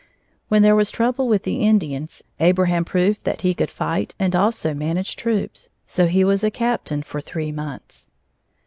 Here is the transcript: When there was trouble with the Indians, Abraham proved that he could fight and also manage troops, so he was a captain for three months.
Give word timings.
When 0.47 0.63
there 0.63 0.75
was 0.75 0.89
trouble 0.89 1.27
with 1.27 1.43
the 1.43 1.59
Indians, 1.61 2.23
Abraham 2.39 2.83
proved 2.85 3.23
that 3.23 3.41
he 3.43 3.53
could 3.53 3.69
fight 3.69 4.15
and 4.17 4.35
also 4.35 4.73
manage 4.73 5.15
troops, 5.15 5.69
so 5.85 6.07
he 6.07 6.23
was 6.23 6.43
a 6.43 6.49
captain 6.49 7.03
for 7.03 7.21
three 7.21 7.51
months. 7.51 8.07